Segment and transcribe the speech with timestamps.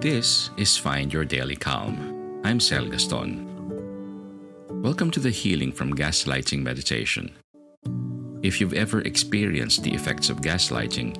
[0.00, 2.40] This is Find Your Daily Calm.
[2.44, 3.48] I'm Sel Gaston.
[4.80, 7.32] Welcome to the Healing from Gaslighting meditation.
[8.40, 11.16] If you've ever experienced the effects of gaslighting,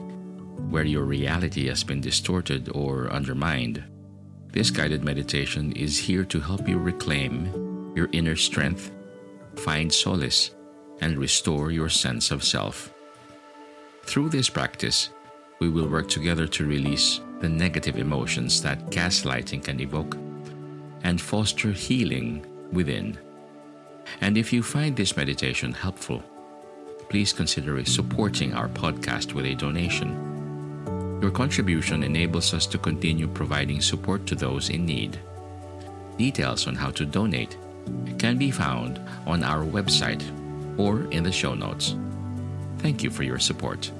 [0.70, 3.82] where your reality has been distorted or undermined,
[4.52, 8.92] this guided meditation is here to help you reclaim your inner strength,
[9.56, 10.52] find solace,
[11.00, 12.94] and restore your sense of self.
[14.04, 15.08] Through this practice,
[15.58, 20.16] we will work together to release the negative emotions that gaslighting can evoke
[21.04, 23.18] and foster healing within.
[24.20, 26.22] And if you find this meditation helpful,
[27.08, 31.18] please consider supporting our podcast with a donation.
[31.22, 35.18] Your contribution enables us to continue providing support to those in need.
[36.16, 37.56] Details on how to donate
[38.18, 40.22] can be found on our website
[40.78, 41.96] or in the show notes.
[42.78, 43.90] Thank you for your support.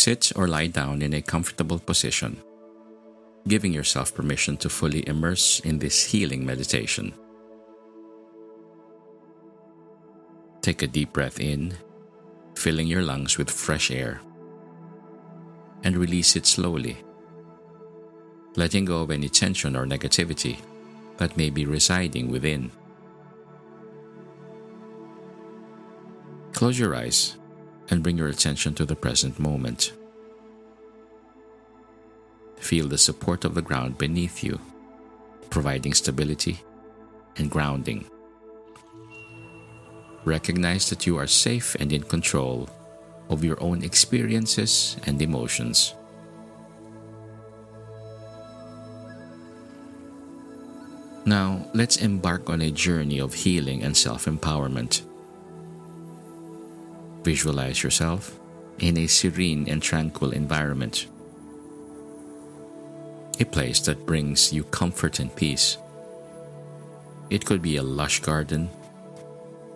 [0.00, 2.40] Sit or lie down in a comfortable position,
[3.46, 7.12] giving yourself permission to fully immerse in this healing meditation.
[10.62, 11.76] Take a deep breath in,
[12.54, 14.22] filling your lungs with fresh air,
[15.84, 16.96] and release it slowly,
[18.56, 20.56] letting go of any tension or negativity
[21.18, 22.72] that may be residing within.
[26.54, 27.36] Close your eyes
[27.90, 29.92] and bring your attention to the present moment.
[32.58, 34.60] Feel the support of the ground beneath you,
[35.50, 36.60] providing stability
[37.36, 38.04] and grounding.
[40.24, 42.68] Recognize that you are safe and in control
[43.28, 45.94] of your own experiences and emotions.
[51.24, 55.02] Now, let's embark on a journey of healing and self empowerment.
[57.22, 58.38] Visualize yourself
[58.78, 61.06] in a serene and tranquil environment,
[63.38, 65.76] a place that brings you comfort and peace.
[67.28, 68.70] It could be a lush garden,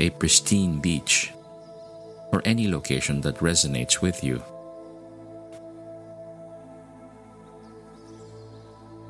[0.00, 1.32] a pristine beach,
[2.32, 4.43] or any location that resonates with you.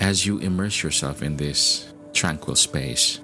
[0.01, 3.21] As you immerse yourself in this tranquil space,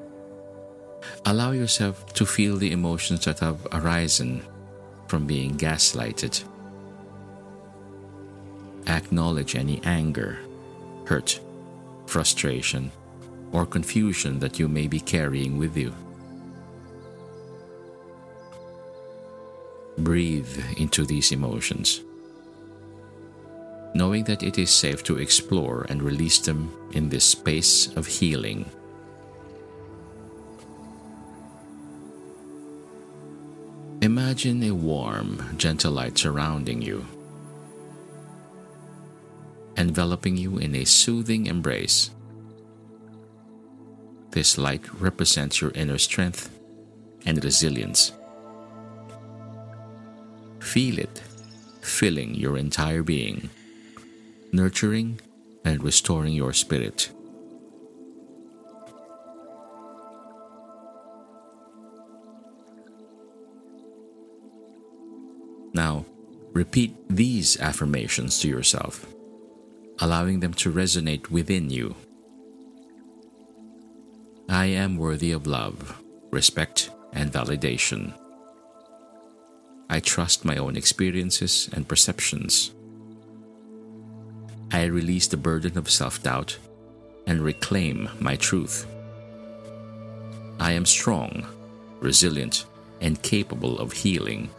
[1.26, 4.42] allow yourself to feel the emotions that have arisen
[5.10, 6.44] from being gaslighted.
[8.86, 10.38] Acknowledge any anger,
[11.04, 11.40] hurt,
[12.06, 12.92] frustration,
[13.50, 15.92] or confusion that you may be carrying with you.
[19.98, 22.02] Breathe into these emotions,
[23.94, 28.64] knowing that it is safe to explore and release them in this space of healing.
[34.42, 37.04] Imagine a warm, gentle light surrounding you,
[39.76, 42.10] enveloping you in a soothing embrace.
[44.30, 46.48] This light represents your inner strength
[47.26, 48.12] and resilience.
[50.60, 51.20] Feel it
[51.82, 53.50] filling your entire being,
[54.52, 55.20] nurturing
[55.66, 57.10] and restoring your spirit.
[65.80, 66.04] Now,
[66.52, 69.06] repeat these affirmations to yourself,
[70.00, 71.96] allowing them to resonate within you.
[74.46, 75.96] I am worthy of love,
[76.30, 78.12] respect, and validation.
[79.88, 82.72] I trust my own experiences and perceptions.
[84.70, 86.58] I release the burden of self doubt
[87.26, 88.84] and reclaim my truth.
[90.60, 91.46] I am strong,
[92.00, 92.66] resilient,
[93.00, 94.50] and capable of healing.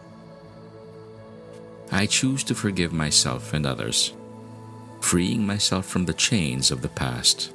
[1.92, 4.14] I choose to forgive myself and others,
[5.02, 7.52] freeing myself from the chains of the past.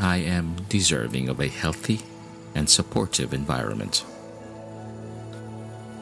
[0.00, 2.00] I am deserving of a healthy
[2.56, 4.04] and supportive environment.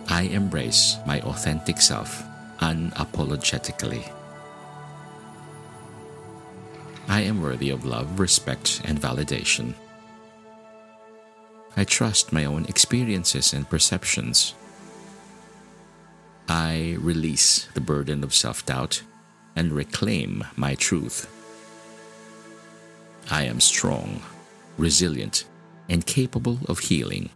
[0.09, 2.23] I embrace my authentic self
[2.59, 4.11] unapologetically.
[7.07, 9.75] I am worthy of love, respect, and validation.
[11.77, 14.55] I trust my own experiences and perceptions.
[16.49, 19.03] I release the burden of self doubt
[19.57, 21.31] and reclaim my truth.
[23.31, 24.23] I am strong,
[24.77, 25.45] resilient,
[25.89, 27.31] and capable of healing.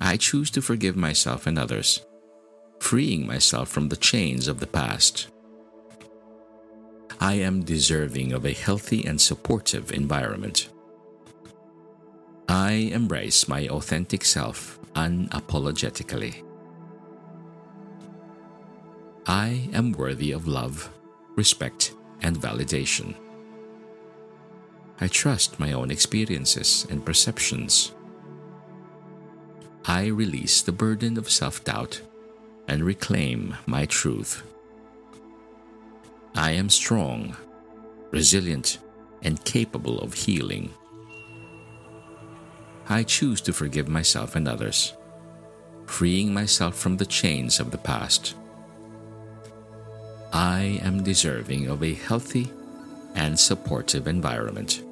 [0.00, 2.04] I choose to forgive myself and others,
[2.80, 5.28] freeing myself from the chains of the past.
[7.20, 10.68] I am deserving of a healthy and supportive environment.
[12.48, 16.47] I embrace my authentic self unapologetically.
[19.30, 20.90] I am worthy of love,
[21.36, 21.92] respect,
[22.22, 23.14] and validation.
[25.02, 27.92] I trust my own experiences and perceptions.
[29.84, 32.00] I release the burden of self doubt
[32.68, 34.42] and reclaim my truth.
[36.34, 37.36] I am strong,
[38.10, 38.78] resilient,
[39.20, 40.70] and capable of healing.
[42.88, 44.94] I choose to forgive myself and others,
[45.84, 48.34] freeing myself from the chains of the past.
[50.32, 52.52] I am deserving of a healthy
[53.14, 54.84] and supportive environment.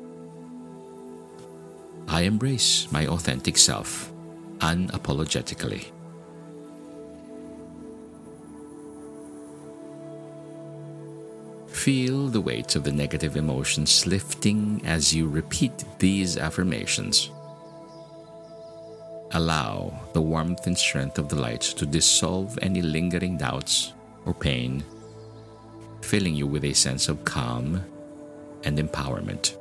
[2.09, 4.13] I embrace my authentic self
[4.59, 5.93] unapologetically.
[11.69, 17.31] Feel the weight of the negative emotions lifting as you repeat these affirmations.
[19.33, 23.93] Allow the warmth and strength of the light to dissolve any lingering doubts
[24.25, 24.83] or pain
[26.07, 27.85] filling you with a sense of calm
[28.63, 29.57] and empowerment.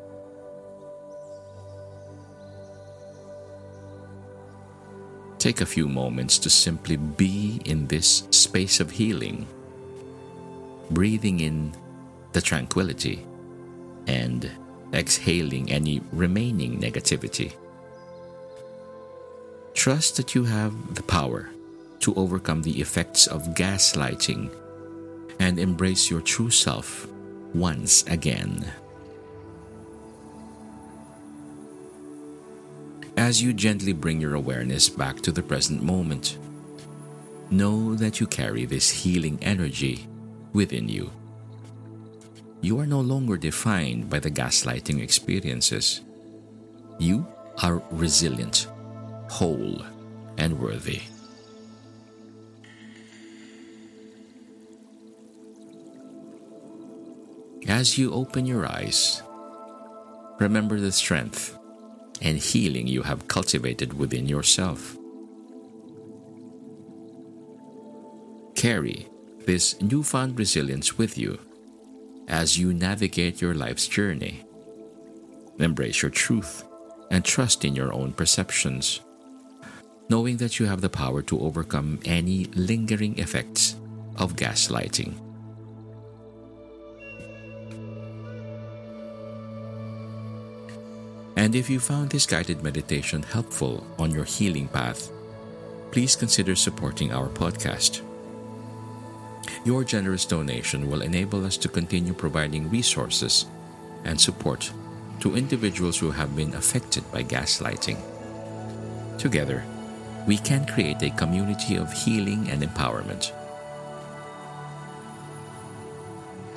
[5.39, 9.47] Take a few moments to simply be in this space of healing,
[10.91, 11.73] breathing in
[12.33, 13.25] the tranquility
[14.07, 14.49] and
[14.93, 17.53] exhaling any remaining negativity.
[19.73, 21.49] Trust that you have the power
[22.01, 24.51] to overcome the effects of gaslighting
[25.39, 27.07] and embrace your true self
[27.53, 28.71] once again.
[33.17, 36.37] As you gently bring your awareness back to the present moment,
[37.49, 40.07] know that you carry this healing energy
[40.53, 41.11] within you.
[42.61, 46.01] You are no longer defined by the gaslighting experiences.
[46.99, 47.25] You
[47.63, 48.67] are resilient,
[49.29, 49.85] whole,
[50.37, 51.01] and worthy.
[57.67, 59.23] As you open your eyes,
[60.39, 61.57] remember the strength
[62.21, 64.95] and healing you have cultivated within yourself.
[68.55, 69.07] Carry
[69.45, 71.39] this newfound resilience with you
[72.27, 74.43] as you navigate your life's journey.
[75.57, 76.63] Embrace your truth
[77.09, 79.01] and trust in your own perceptions,
[80.07, 83.75] knowing that you have the power to overcome any lingering effects
[84.17, 85.24] of gaslighting.
[91.35, 95.11] And if you found this guided meditation helpful on your healing path,
[95.91, 98.01] please consider supporting our podcast.
[99.65, 103.45] Your generous donation will enable us to continue providing resources
[104.03, 104.71] and support
[105.19, 107.97] to individuals who have been affected by gaslighting.
[109.17, 109.63] Together,
[110.27, 113.31] we can create a community of healing and empowerment.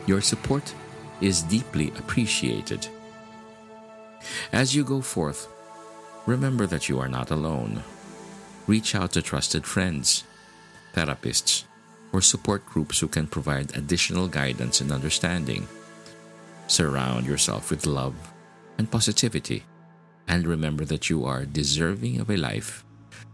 [0.07, 0.75] Your support
[1.21, 2.89] is deeply appreciated.
[4.53, 5.49] As you go forth,
[6.27, 7.83] remember that you are not alone.
[8.67, 10.25] Reach out to trusted friends,
[10.95, 11.65] therapists,
[12.13, 15.67] or support groups who can provide additional guidance and understanding.
[16.67, 18.15] Surround yourself with love
[18.77, 19.65] and positivity,
[20.27, 22.85] and remember that you are deserving of a life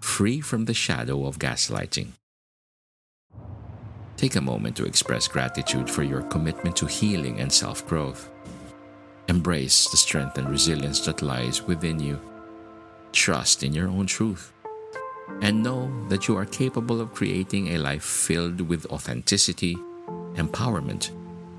[0.01, 2.13] free from the shadow of gaslighting.
[4.17, 8.31] Take a moment to express gratitude for your commitment to healing and self growth.
[9.29, 12.21] Embrace the strength and resilience that lies within you.
[13.13, 14.53] Trust in your own truth.
[15.41, 19.77] And know that you are capable of creating a life filled with authenticity,
[20.35, 21.11] empowerment,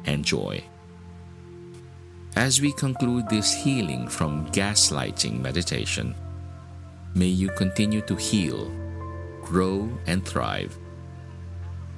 [0.05, 0.63] and joy.
[2.35, 6.13] As we conclude this healing from gaslighting meditation,
[7.15, 8.69] may you continue to heal,
[9.41, 10.77] grow, and thrive.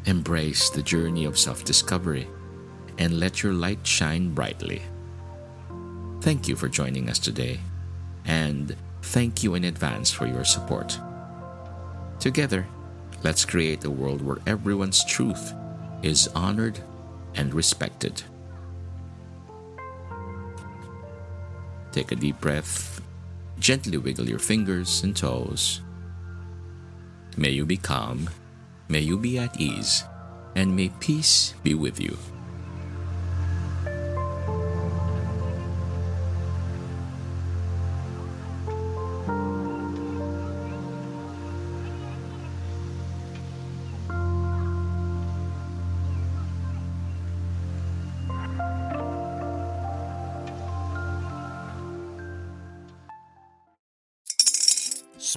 [0.05, 2.27] Embrace the journey of self discovery
[2.97, 4.81] and let your light shine brightly.
[6.21, 7.59] Thank you for joining us today,
[8.25, 10.99] and thank you in advance for your support.
[12.19, 12.67] Together,
[13.23, 15.53] let's create a world where everyone's truth
[16.03, 16.79] is honored
[17.35, 18.23] and respected.
[21.91, 22.99] Take a deep breath,
[23.59, 25.81] gently wiggle your fingers and toes.
[27.37, 28.29] May you be calm,
[28.89, 30.03] may you be at ease,
[30.55, 32.17] and may peace be with you.